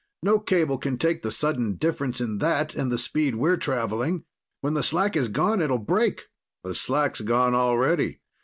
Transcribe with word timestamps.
No 0.23 0.39
cable 0.39 0.79
can 0.79 0.97
take 0.97 1.21
the 1.21 1.29
sudden 1.29 1.75
difference 1.75 2.19
in 2.19 2.39
that 2.39 2.73
and 2.73 2.91
the 2.91 2.97
speed 2.97 3.35
we're 3.35 3.55
traveling. 3.55 4.23
When 4.61 4.73
the 4.73 4.81
slack 4.81 5.15
is 5.15 5.29
gone, 5.29 5.61
it'll 5.61 5.77
break!" 5.77 6.25
"The 6.63 6.73
slack's 6.73 7.21
gone 7.21 7.53
already. 7.53 8.19